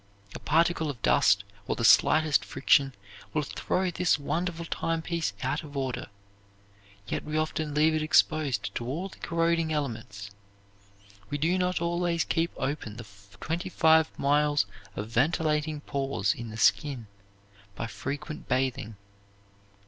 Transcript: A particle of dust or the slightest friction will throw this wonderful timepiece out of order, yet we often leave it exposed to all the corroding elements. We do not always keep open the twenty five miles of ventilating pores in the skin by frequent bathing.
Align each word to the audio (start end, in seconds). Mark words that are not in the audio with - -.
A 0.33 0.39
particle 0.39 0.89
of 0.89 0.99
dust 1.03 1.43
or 1.67 1.75
the 1.75 1.85
slightest 1.85 2.43
friction 2.43 2.95
will 3.35 3.43
throw 3.43 3.91
this 3.91 4.17
wonderful 4.17 4.65
timepiece 4.65 5.31
out 5.43 5.61
of 5.61 5.77
order, 5.77 6.07
yet 7.07 7.23
we 7.23 7.37
often 7.37 7.75
leave 7.75 7.93
it 7.93 8.01
exposed 8.01 8.73
to 8.73 8.87
all 8.87 9.09
the 9.09 9.19
corroding 9.19 9.71
elements. 9.71 10.31
We 11.29 11.37
do 11.37 11.55
not 11.55 11.81
always 11.83 12.23
keep 12.23 12.49
open 12.57 12.97
the 12.97 13.05
twenty 13.41 13.69
five 13.69 14.09
miles 14.17 14.65
of 14.95 15.07
ventilating 15.09 15.81
pores 15.81 16.33
in 16.33 16.49
the 16.49 16.57
skin 16.57 17.05
by 17.75 17.85
frequent 17.85 18.47
bathing. 18.47 18.95